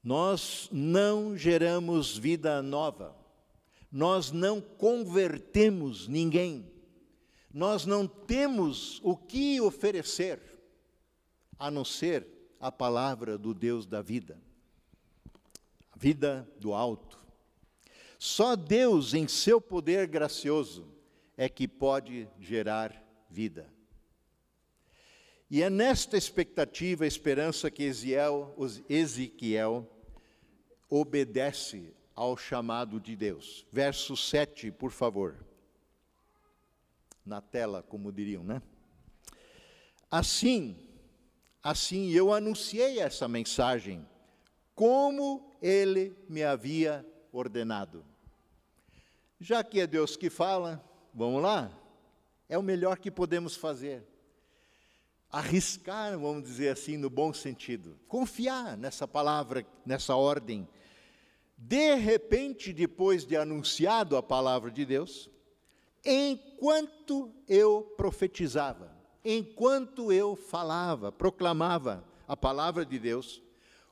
[0.02, 3.21] Nós não geramos vida nova
[3.92, 6.66] nós não convertemos ninguém,
[7.52, 10.40] nós não temos o que oferecer,
[11.59, 12.26] a não ser
[12.59, 14.40] a palavra do Deus da vida,
[15.92, 17.18] a vida do alto.
[18.18, 20.88] Só Deus, em seu poder gracioso,
[21.37, 23.70] é que pode gerar vida.
[25.50, 27.83] E é nesta expectativa, esperança que
[28.88, 29.87] Ezequiel,
[30.88, 33.66] obedece ao chamado de Deus.
[33.72, 35.37] Verso 7, por favor.
[37.25, 38.61] Na tela, como diriam, né?
[40.11, 40.77] Assim,
[41.62, 44.07] assim eu anunciei essa mensagem,
[44.75, 48.05] como ele me havia ordenado.
[49.40, 51.70] Já que é Deus que fala, vamos lá?
[52.48, 54.07] É o melhor que podemos fazer.
[55.31, 57.98] Arriscar, vamos dizer assim, no bom sentido.
[58.07, 60.68] Confiar nessa palavra, nessa ordem
[61.64, 65.31] de repente, depois de anunciado a palavra de Deus,
[66.05, 68.92] enquanto eu profetizava,
[69.25, 73.40] enquanto eu falava, proclamava a palavra de Deus,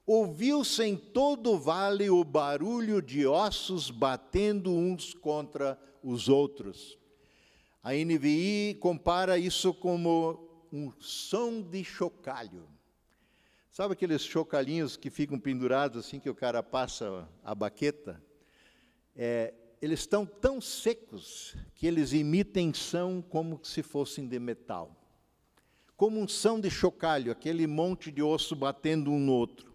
[0.05, 6.99] ouviu-se em todo o vale o barulho de ossos batendo uns contra os outros.
[7.85, 12.69] A NVI compara isso como um som de chocalho.
[13.81, 18.23] Sabe aqueles chocalhinhos que ficam pendurados assim que o cara passa a baqueta?
[19.17, 24.95] É, eles estão tão secos que eles emitem som como se fossem de metal.
[25.97, 29.73] Como um som de chocalho, aquele monte de osso batendo um no outro.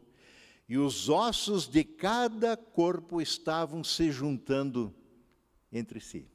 [0.69, 4.93] E os ossos de cada corpo estavam se juntando
[5.71, 6.27] entre si.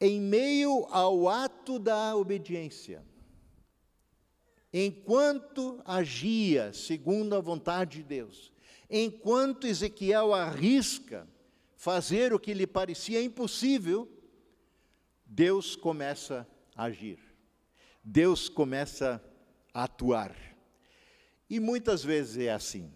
[0.00, 3.06] Em meio ao ato da obediência,
[4.72, 8.52] enquanto agia segundo a vontade de Deus,
[8.90, 11.26] enquanto Ezequiel arrisca
[11.76, 14.10] fazer o que lhe parecia impossível,
[15.24, 17.18] Deus começa a agir,
[18.02, 19.22] Deus começa
[19.72, 20.34] a atuar.
[21.48, 22.92] E muitas vezes é assim.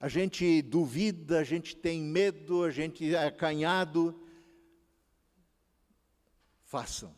[0.00, 4.20] A gente duvida, a gente tem medo, a gente é acanhado.
[6.64, 7.14] Façam,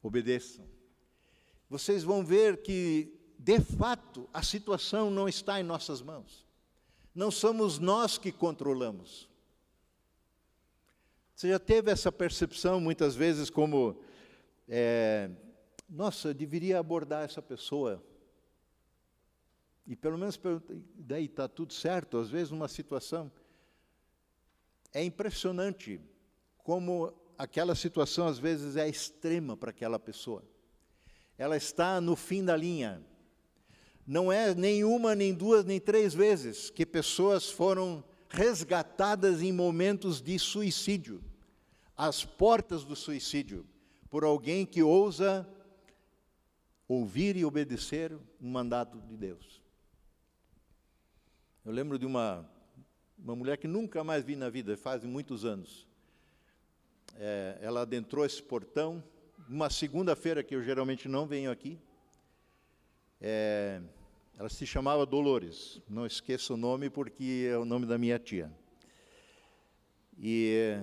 [0.00, 0.79] obedeçam
[1.70, 6.44] vocês vão ver que, de fato, a situação não está em nossas mãos.
[7.14, 9.28] Não somos nós que controlamos.
[11.32, 14.02] Você já teve essa percepção muitas vezes como,
[14.68, 15.30] é,
[15.88, 18.04] nossa, eu deveria abordar essa pessoa.
[19.86, 20.38] E pelo menos
[20.96, 23.30] daí está tudo certo, às vezes numa situação.
[24.92, 26.00] É impressionante
[26.58, 30.49] como aquela situação às vezes é extrema para aquela pessoa
[31.40, 33.02] ela está no fim da linha.
[34.06, 40.38] Não é nenhuma, nem duas, nem três vezes que pessoas foram resgatadas em momentos de
[40.38, 41.24] suicídio,
[41.96, 43.66] às portas do suicídio,
[44.10, 45.48] por alguém que ousa
[46.86, 49.62] ouvir e obedecer um mandato de Deus.
[51.64, 52.46] Eu lembro de uma,
[53.18, 55.88] uma mulher que nunca mais vi na vida, faz muitos anos.
[57.16, 59.02] É, ela adentrou esse portão,
[59.50, 61.76] uma segunda-feira que eu geralmente não venho aqui.
[63.20, 63.82] É,
[64.38, 68.50] ela se chamava Dolores, não esqueça o nome porque é o nome da minha tia.
[70.16, 70.78] E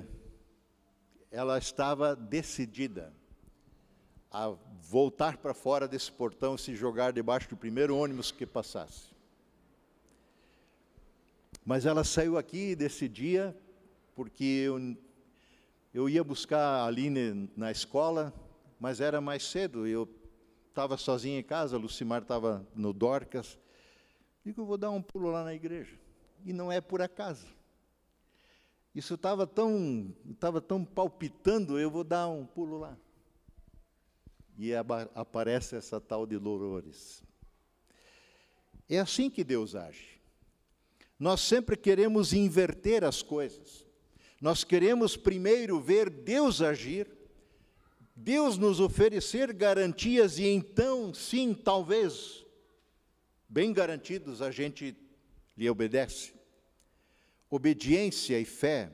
[1.31, 3.13] ela estava decidida
[4.29, 9.15] a voltar para fora desse portão e se jogar debaixo do primeiro ônibus que passasse.
[11.65, 13.55] Mas ela saiu aqui desse dia
[14.13, 14.97] porque eu,
[15.93, 18.33] eu ia buscar a Aline na escola,
[18.79, 20.07] mas era mais cedo, eu
[20.69, 23.57] estava sozinho em casa, Lucimar estava no Dorcas.
[24.45, 25.99] Digo, vou dar um pulo lá na igreja.
[26.45, 27.47] E não é por acaso.
[28.93, 32.97] Isso estava tão, estava tão palpitando, eu vou dar um pulo lá.
[34.57, 37.23] E aparece essa tal de Lourores.
[38.89, 40.21] É assim que Deus age.
[41.19, 43.85] Nós sempre queremos inverter as coisas.
[44.39, 47.16] Nós queremos primeiro ver Deus agir,
[48.19, 52.43] Deus nos oferecer garantias e então, sim, talvez,
[53.47, 54.97] bem garantidos, a gente
[55.55, 56.33] lhe obedece.
[57.47, 58.91] Obediência e fé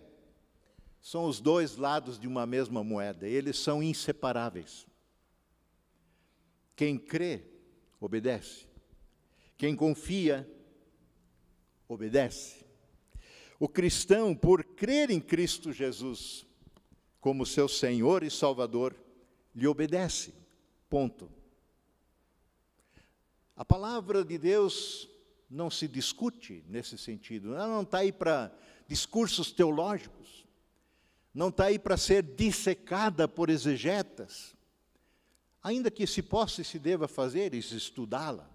[1.01, 4.85] são os dois lados de uma mesma moeda, eles são inseparáveis.
[6.75, 7.45] Quem crê,
[8.01, 8.67] obedece.
[9.57, 10.45] Quem confia,
[11.87, 12.65] obedece.
[13.57, 16.45] O cristão, por crer em Cristo Jesus
[17.21, 18.93] como seu Senhor e Salvador,
[19.53, 20.33] lhe obedece.
[20.89, 21.29] Ponto.
[23.55, 25.09] A palavra de Deus
[25.49, 27.53] não se discute nesse sentido.
[27.53, 28.51] Ela não está aí para
[28.87, 30.45] discursos teológicos,
[31.33, 34.55] não está aí para ser dissecada por exegetas,
[35.61, 38.49] ainda que se possa e se deva fazer isso, estudá-la.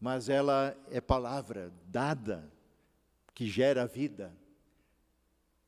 [0.00, 2.52] Mas ela é palavra dada
[3.32, 4.36] que gera vida,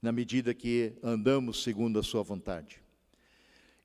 [0.02, 2.85] na medida que andamos segundo a Sua vontade.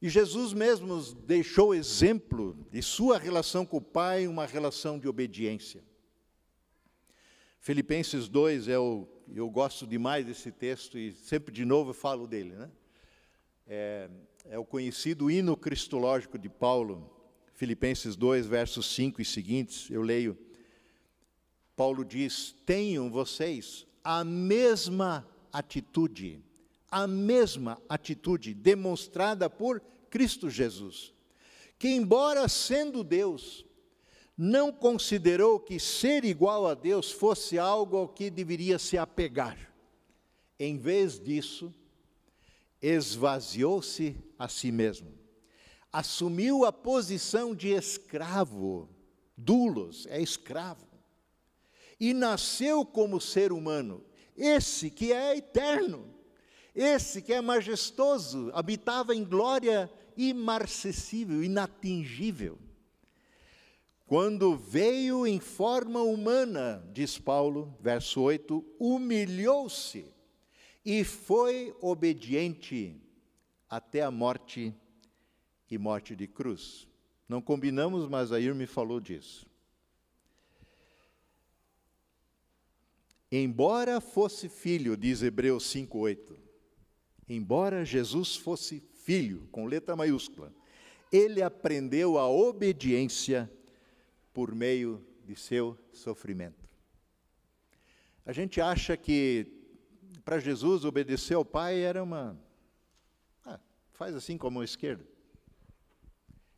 [0.01, 5.07] E Jesus mesmo nos deixou exemplo de sua relação com o Pai, uma relação de
[5.07, 5.83] obediência.
[7.59, 12.25] Filipenses 2 é o, eu gosto demais desse texto e sempre de novo eu falo
[12.25, 12.71] dele, né?
[13.67, 14.09] É,
[14.49, 17.07] é o conhecido hino cristológico de Paulo,
[17.53, 20.35] Filipenses 2, versos 5 e seguintes, eu leio.
[21.75, 26.43] Paulo diz: Tenham vocês a mesma atitude,
[26.91, 31.13] a mesma atitude demonstrada por Cristo Jesus,
[31.79, 33.65] que, embora sendo Deus,
[34.37, 39.73] não considerou que ser igual a Deus fosse algo ao que deveria se apegar.
[40.59, 41.73] Em vez disso,
[42.81, 45.13] esvaziou-se a si mesmo.
[45.93, 48.89] Assumiu a posição de escravo,
[49.37, 50.87] dulos, é escravo.
[51.99, 54.03] E nasceu como ser humano,
[54.35, 56.20] esse que é eterno,
[56.73, 62.57] esse que é majestoso, habitava em glória imarcessível, inatingível
[64.11, 70.05] quando veio em forma humana, diz Paulo, verso 8, humilhou-se
[70.83, 73.01] e foi obediente
[73.69, 74.75] até a morte
[75.69, 76.89] e morte de cruz.
[77.25, 79.47] Não combinamos, mas Air me falou disso.
[83.31, 86.37] Embora fosse filho, diz Hebreus 5:8.
[87.33, 90.53] Embora Jesus fosse filho, com letra maiúscula,
[91.09, 93.49] ele aprendeu a obediência
[94.33, 96.69] por meio de seu sofrimento.
[98.25, 99.47] A gente acha que
[100.25, 102.37] para Jesus obedecer ao Pai era uma.
[103.45, 103.61] Ah,
[103.93, 105.07] faz assim com a mão esquerda.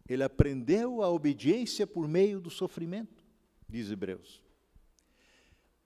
[0.09, 3.23] Ele aprendeu a obediência por meio do sofrimento,
[3.69, 4.41] diz Hebreus.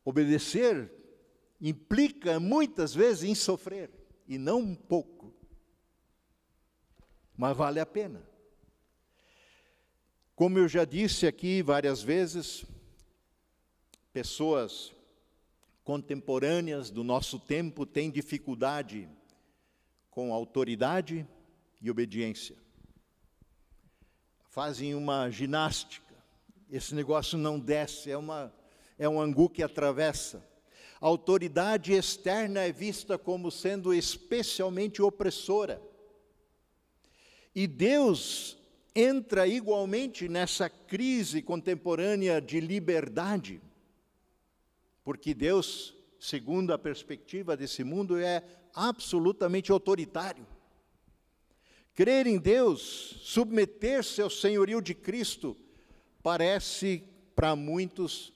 [0.06, 0.90] Obedecer
[1.60, 3.97] implica muitas vezes em sofrer,
[4.28, 5.34] e não um pouco.
[7.36, 8.22] Mas vale a pena.
[10.36, 12.66] Como eu já disse aqui várias vezes,
[14.14, 14.94] pessoas
[15.84, 19.10] contemporâneas do nosso tempo têm dificuldade
[20.10, 21.28] com autoridade
[21.82, 22.58] e obediência.
[24.50, 26.16] Fazem uma ginástica.
[26.70, 28.54] Esse negócio não desce, é, uma,
[28.98, 30.44] é um angu que atravessa.
[31.00, 35.82] A autoridade externa é vista como sendo especialmente opressora.
[37.54, 38.58] E Deus
[38.96, 43.62] entra igualmente nessa crise contemporânea de liberdade,
[45.04, 50.46] porque Deus, segundo a perspectiva desse mundo, é absolutamente autoritário.
[51.94, 55.58] Crer em Deus, submeter-se ao senhorio de Cristo,
[56.22, 57.04] parece
[57.36, 58.34] para muitos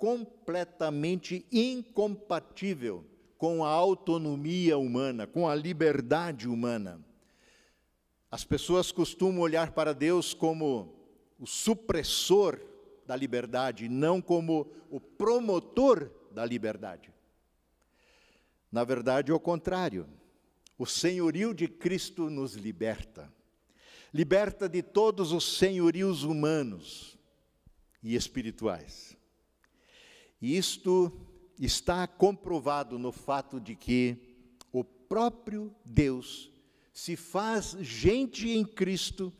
[0.00, 3.04] completamente incompatível
[3.36, 7.04] com a autonomia humana, com a liberdade humana.
[8.30, 10.94] As pessoas costumam olhar para Deus como
[11.38, 12.58] o supressor
[13.06, 17.12] da liberdade, não como o promotor da liberdade.
[18.72, 20.08] Na verdade, é o contrário.
[20.78, 23.30] O senhorio de Cristo nos liberta.
[24.14, 27.18] Liberta de todos os senhorios humanos
[28.02, 29.19] e espirituais.
[30.40, 31.12] E isto
[31.58, 34.16] está comprovado no fato de que
[34.72, 36.50] o próprio Deus
[36.92, 39.32] se faz gente em Cristo,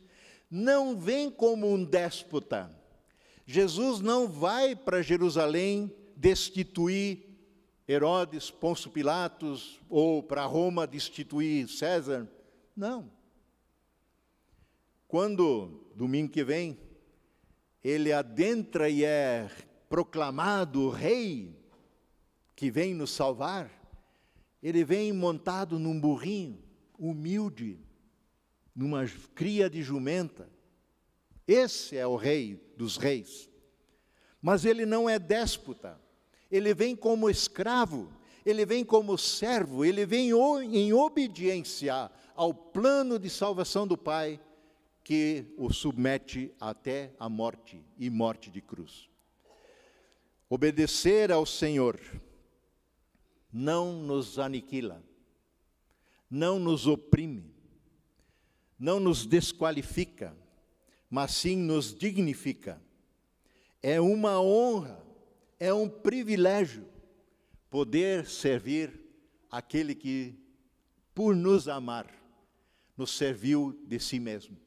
[0.49, 2.75] não vem como um déspota.
[3.45, 7.31] Jesus não vai para Jerusalém destituir
[7.87, 12.27] Herodes, Ponço Pilatos ou para Roma destituir César.
[12.75, 13.11] Não.
[15.07, 16.79] Quando, domingo que vem,
[17.83, 19.49] ele adentra e é
[19.91, 21.53] proclamado rei
[22.55, 23.69] que vem nos salvar,
[24.63, 26.63] ele vem montado num burrinho,
[26.97, 27.77] humilde,
[28.73, 30.49] numa cria de jumenta.
[31.45, 33.49] Esse é o rei dos reis.
[34.41, 35.99] Mas ele não é déspota,
[36.49, 38.09] ele vem como escravo,
[38.45, 40.31] ele vem como servo, ele vem
[40.71, 44.39] em obediência ao plano de salvação do Pai
[45.03, 49.10] que o submete até a morte e morte de cruz.
[50.51, 51.97] Obedecer ao Senhor
[53.51, 55.01] não nos aniquila,
[56.29, 57.55] não nos oprime,
[58.77, 60.35] não nos desqualifica,
[61.09, 62.81] mas sim nos dignifica.
[63.81, 65.01] É uma honra,
[65.57, 66.85] é um privilégio
[67.69, 68.99] poder servir
[69.49, 70.35] aquele que,
[71.15, 72.07] por nos amar,
[72.97, 74.57] nos serviu de si mesmo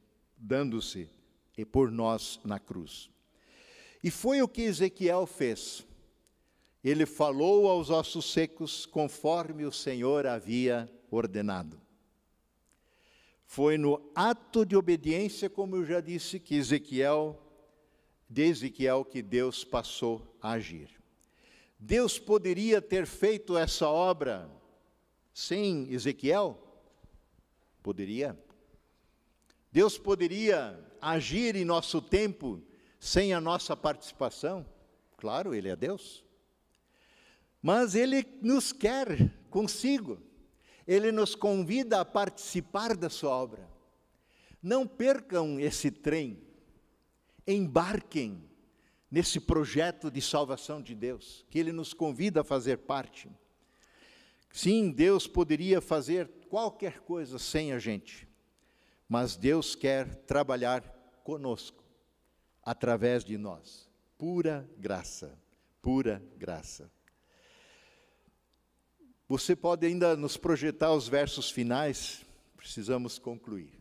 [0.45, 1.09] dando-se
[1.57, 3.11] e por nós na cruz.
[4.05, 5.83] E foi o que Ezequiel fez.
[6.85, 11.81] Ele falou aos ossos secos conforme o Senhor havia ordenado.
[13.47, 17.41] Foi no ato de obediência, como eu já disse, que Ezequiel,
[18.29, 20.91] de Ezequiel que Deus passou a agir.
[21.79, 24.51] Deus poderia ter feito essa obra
[25.33, 26.63] sem Ezequiel?
[27.83, 28.39] Poderia.
[29.73, 32.63] Deus poderia agir em nosso tempo
[33.05, 34.65] sem a nossa participação?
[35.17, 36.25] Claro, Ele é Deus.
[37.61, 40.19] Mas Ele nos quer consigo.
[40.87, 43.69] Ele nos convida a participar da Sua obra.
[44.63, 46.43] Não percam esse trem.
[47.47, 48.43] Embarquem
[49.11, 53.29] nesse projeto de salvação de Deus, que Ele nos convida a fazer parte.
[54.53, 58.27] Sim, Deus poderia fazer qualquer coisa sem a gente
[59.09, 60.83] mas Deus quer trabalhar
[61.23, 61.84] conosco,
[62.65, 63.89] através de nós.
[64.17, 65.39] Pura graça,
[65.83, 66.91] pura graça.
[69.29, 72.25] Você pode ainda nos projetar os versos finais,
[72.57, 73.73] precisamos concluir.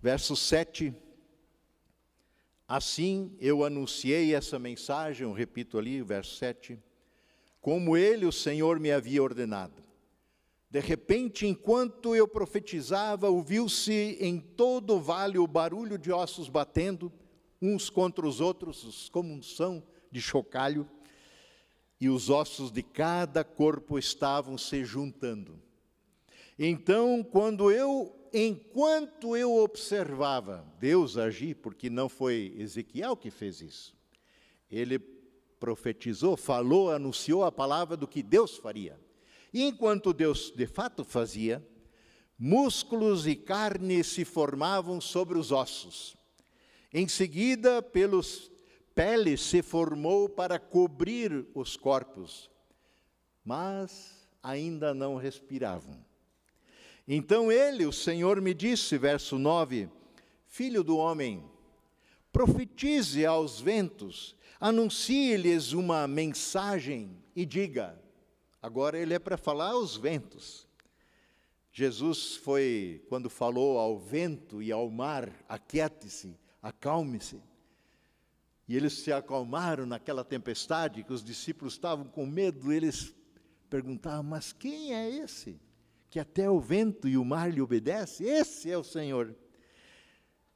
[0.00, 0.94] Verso 7.
[2.66, 6.78] Assim eu anunciei essa mensagem, eu repito ali, o verso 7,
[7.60, 9.82] como ele, o Senhor, me havia ordenado.
[10.70, 17.12] De repente, enquanto eu profetizava, ouviu-se em todo o vale o barulho de ossos batendo,
[17.62, 20.86] uns contra os outros, como um som de chocalho,
[22.00, 25.62] e os ossos de cada corpo estavam se juntando.
[26.58, 33.94] Então, quando eu, enquanto eu observava Deus agir, porque não foi Ezequiel que fez isso,
[34.68, 34.98] ele
[35.60, 38.98] profetizou, falou, anunciou a palavra do que Deus faria.
[39.54, 41.64] E enquanto Deus de fato fazia,
[42.36, 46.16] músculos e carne se formavam sobre os ossos.
[46.92, 48.50] Em seguida, pelos
[48.94, 52.50] pele se formou para cobrir os corpos,
[53.44, 56.04] mas ainda não respiravam.
[57.08, 59.88] Então ele, o Senhor, me disse, verso 9:
[60.46, 61.42] Filho do homem,
[62.30, 68.00] profetize aos ventos, anuncie-lhes uma mensagem e diga:
[68.60, 70.68] Agora ele é para falar aos ventos.
[71.72, 77.42] Jesus foi, quando falou ao vento e ao mar, aquiete-se, acalme-se.
[78.68, 83.14] E eles se acalmaram naquela tempestade, que os discípulos estavam com medo, eles
[83.68, 85.60] perguntavam: Mas quem é esse?
[86.08, 88.26] Que até o vento e o mar lhe obedecem?
[88.26, 89.34] Esse é o Senhor.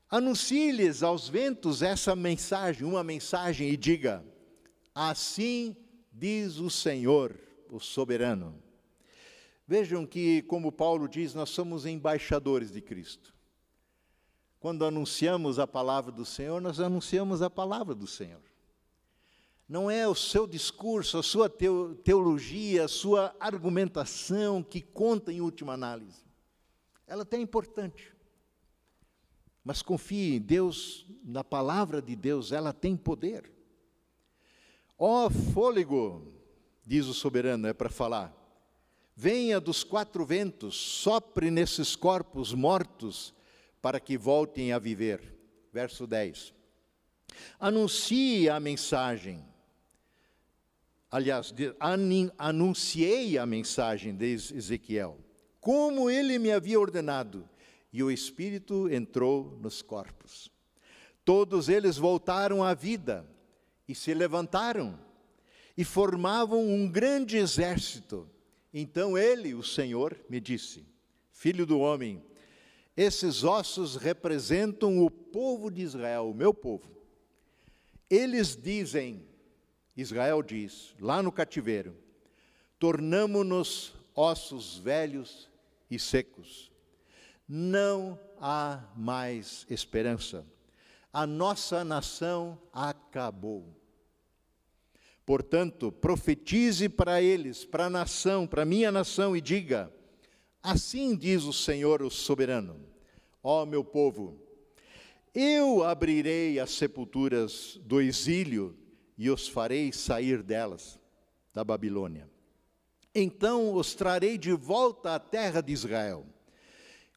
[0.08, 4.24] Anuncie-lhes aos ventos essa mensagem, uma mensagem, e diga:
[4.94, 5.76] Assim
[6.12, 7.36] diz o Senhor
[7.68, 8.62] o soberano.
[9.66, 13.35] Vejam que, como Paulo diz, nós somos embaixadores de Cristo.
[14.66, 18.42] Quando anunciamos a palavra do Senhor, nós anunciamos a palavra do Senhor.
[19.68, 25.74] Não é o seu discurso, a sua teologia, a sua argumentação que conta em última
[25.74, 26.24] análise.
[27.06, 28.12] Ela até é importante.
[29.62, 33.48] Mas confie em Deus, na palavra de Deus, ela tem poder.
[34.98, 36.34] Ó fôlego
[36.84, 38.34] diz o soberano, é para falar.
[39.14, 43.32] Venha dos quatro ventos, sopre nesses corpos mortos,
[43.86, 45.22] para que voltem a viver.
[45.72, 46.52] Verso 10.
[47.60, 49.46] Anuncie a mensagem.
[51.08, 51.54] Aliás,
[52.36, 55.20] anunciei a mensagem de Ezequiel,
[55.60, 57.48] como ele me havia ordenado,
[57.92, 60.50] e o Espírito entrou nos corpos.
[61.24, 63.24] Todos eles voltaram à vida
[63.86, 64.98] e se levantaram
[65.76, 68.28] e formavam um grande exército.
[68.74, 70.84] Então ele, o Senhor, me disse:
[71.30, 72.20] Filho do homem,
[72.96, 76.90] esses ossos representam o povo de Israel, o meu povo.
[78.08, 79.26] Eles dizem,
[79.96, 81.96] Israel diz, lá no cativeiro:
[82.78, 85.50] tornamo-nos ossos velhos
[85.90, 86.72] e secos.
[87.46, 90.44] Não há mais esperança.
[91.12, 93.74] A nossa nação acabou.
[95.24, 99.92] Portanto, profetize para eles, para a nação, para a minha nação, e diga:
[100.68, 102.84] Assim diz o Senhor, o soberano:
[103.40, 104.36] Ó meu povo,
[105.32, 108.76] eu abrirei as sepulturas do exílio
[109.16, 110.98] e os farei sair delas,
[111.54, 112.28] da Babilônia.
[113.14, 116.26] Então os trarei de volta à terra de Israel.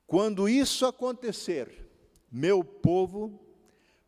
[0.05, 1.89] Quando isso acontecer,
[2.31, 3.43] meu povo,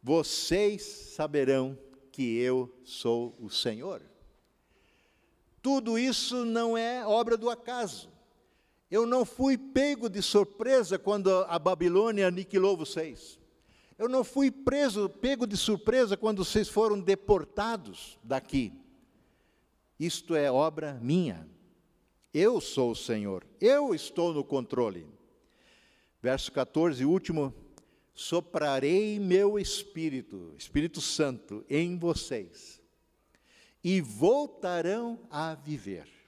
[0.03, 1.75] vocês saberão
[2.11, 4.03] que eu sou o Senhor.
[5.63, 8.10] Tudo isso não é obra do acaso.
[8.91, 13.39] Eu não fui pego de surpresa quando a Babilônia aniquilou vocês.
[13.97, 18.73] Eu não fui preso, pego de surpresa quando vocês foram deportados daqui.
[19.97, 21.47] Isto é obra minha.
[22.33, 25.07] Eu sou o Senhor, eu estou no controle.
[26.21, 27.53] Verso 14, último:
[28.13, 32.81] soprarei meu espírito, Espírito Santo, em vocês,
[33.81, 36.20] e voltarão a viver.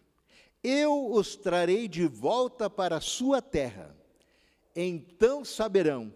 [0.64, 3.96] Eu os trarei de volta para a sua terra.
[4.76, 6.14] Então saberão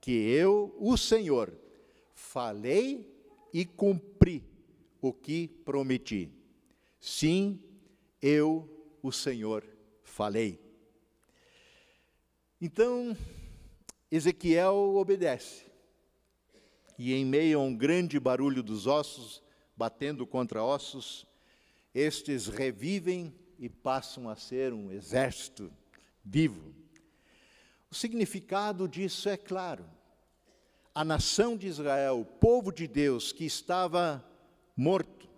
[0.00, 1.52] que eu, o Senhor,
[2.14, 3.12] falei
[3.52, 4.44] e cumpri
[5.00, 6.30] o que prometi.
[7.00, 7.60] Sim,
[8.20, 8.68] eu
[9.02, 9.64] o Senhor
[10.04, 10.60] falei.
[12.60, 13.16] Então,
[14.10, 15.66] Ezequiel obedece.
[16.96, 19.42] E em meio a um grande barulho dos ossos,
[19.76, 21.26] batendo contra ossos,
[21.92, 25.72] estes revivem e passam a ser um exército
[26.24, 26.74] vivo.
[27.88, 29.84] O significado disso é claro.
[30.92, 34.22] A nação de Israel, o povo de Deus que estava
[34.76, 35.28] morto,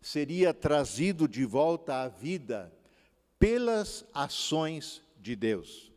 [0.00, 2.72] seria trazido de volta à vida
[3.40, 5.90] pelas ações de Deus.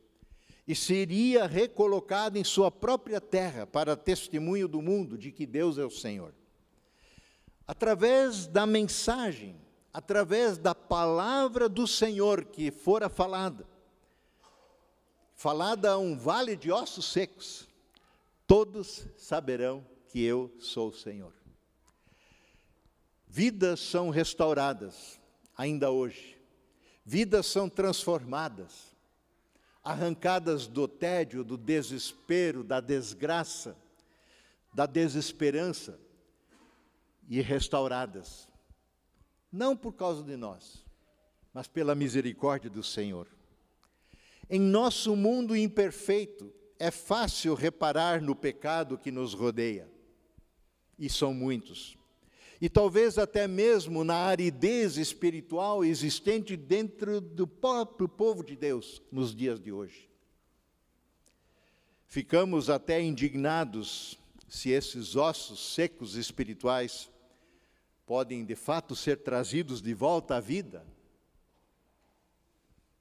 [0.68, 5.86] E seria recolocado em sua própria terra para testemunho do mundo de que Deus é
[5.86, 6.34] o Senhor.
[7.68, 9.56] Através da mensagem,
[9.96, 13.66] através da palavra do Senhor que fora falada,
[15.34, 17.66] falada a um vale de ossos secos,
[18.46, 21.32] todos saberão que eu sou o Senhor.
[23.26, 25.18] Vidas são restauradas
[25.58, 26.38] ainda hoje.
[27.06, 28.94] Vidas são transformadas,
[29.82, 33.78] arrancadas do tédio, do desespero, da desgraça,
[34.74, 35.98] da desesperança
[37.30, 38.54] e restauradas.
[39.56, 40.84] Não por causa de nós,
[41.54, 43.26] mas pela misericórdia do Senhor.
[44.50, 49.90] Em nosso mundo imperfeito, é fácil reparar no pecado que nos rodeia,
[51.00, 51.98] e são muitos
[52.62, 59.36] e talvez até mesmo na aridez espiritual existente dentro do próprio povo de Deus nos
[59.36, 60.10] dias de hoje.
[62.08, 67.10] Ficamos até indignados se esses ossos secos espirituais
[68.06, 70.86] podem de fato ser trazidos de volta à vida.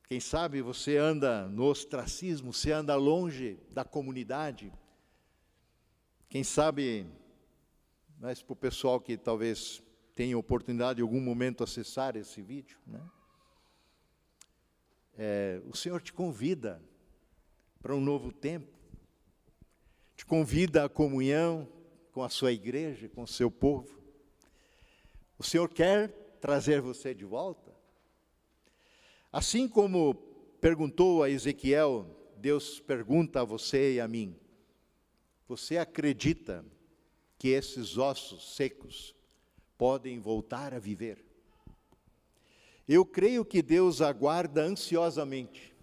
[0.06, 4.72] Quem sabe você anda no ostracismo, você anda longe da comunidade.
[6.28, 7.06] Quem sabe
[8.18, 9.82] mas para o pessoal que talvez
[10.14, 13.00] tenha oportunidade em algum momento acessar esse vídeo, né?
[15.16, 16.82] É, o Senhor te convida
[17.82, 18.72] para um novo tempo,
[20.16, 21.68] te convida à comunhão
[22.12, 24.03] com a sua igreja, com o seu povo.
[25.38, 26.08] O Senhor quer
[26.40, 27.74] trazer você de volta.
[29.32, 30.14] Assim como
[30.60, 32.06] perguntou a Ezequiel,
[32.36, 34.36] Deus pergunta a você e a mim:
[35.48, 36.64] Você acredita
[37.38, 39.14] que esses ossos secos
[39.76, 41.24] podem voltar a viver.
[42.86, 45.74] Eu creio que Deus aguarda ansiosamente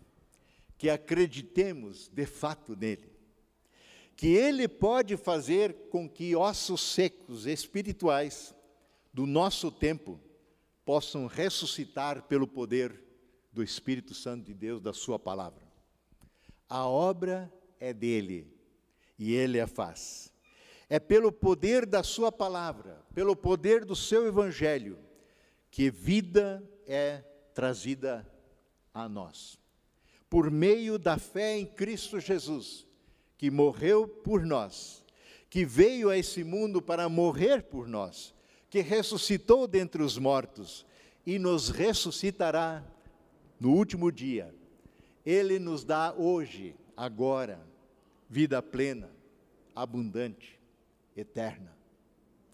[0.77, 3.11] que acreditemos de fato nele,
[4.15, 8.55] que ele pode fazer com que ossos secos espirituais
[9.13, 10.19] do nosso tempo
[10.85, 12.99] possam ressuscitar pelo poder
[13.51, 15.65] do Espírito Santo de Deus, da Sua palavra.
[16.67, 18.47] A obra é dele
[19.19, 20.31] e ele a faz.
[20.89, 24.97] É pelo poder da Sua palavra, pelo poder do seu Evangelho,
[25.69, 28.27] que vida é trazida
[28.93, 29.59] a nós.
[30.29, 32.87] Por meio da fé em Cristo Jesus,
[33.37, 35.03] que morreu por nós,
[35.49, 38.33] que veio a esse mundo para morrer por nós,
[38.71, 40.85] que ressuscitou dentre os mortos
[41.25, 42.81] e nos ressuscitará
[43.59, 44.55] no último dia.
[45.25, 47.61] Ele nos dá hoje, agora,
[48.29, 49.11] vida plena,
[49.75, 50.57] abundante,
[51.17, 51.75] eterna,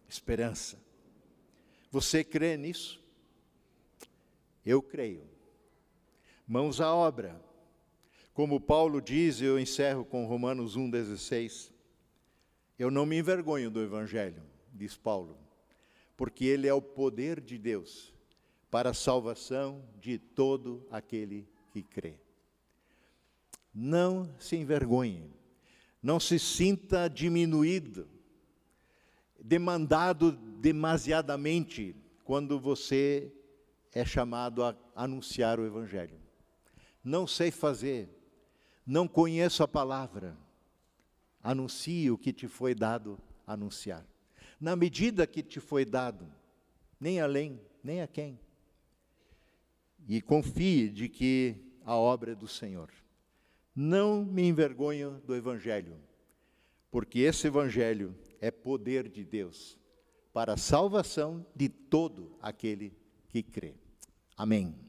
[0.10, 0.80] esperança.
[1.92, 3.00] Você crê nisso?
[4.66, 5.24] Eu creio.
[6.48, 7.40] Mãos à obra.
[8.34, 11.72] Como Paulo diz, eu encerro com Romanos 1,16.
[12.78, 14.42] Eu não me envergonho do Evangelho,
[14.74, 15.38] diz Paulo,
[16.18, 18.12] porque ele é o poder de Deus
[18.72, 22.16] para a salvação de todo aquele que crê.
[23.74, 25.32] Não se envergonhe,
[26.02, 28.10] não se sinta diminuído,
[29.40, 33.32] demandado demasiadamente quando você
[33.94, 36.20] é chamado a anunciar o Evangelho.
[37.04, 38.10] Não sei fazer,
[38.86, 40.36] não conheço a palavra.
[41.44, 44.06] Anuncie o que te foi dado anunciar.
[44.60, 46.28] Na medida que te foi dado,
[47.00, 48.40] nem além, nem a quem.
[50.08, 51.56] E confie de que
[51.86, 52.90] a obra é do Senhor.
[53.76, 55.96] Não me envergonho do Evangelho,
[56.90, 59.78] porque esse Evangelho é poder de Deus
[60.34, 62.94] para a salvação de todo aquele
[63.30, 63.76] que crê.
[64.36, 64.87] Amém.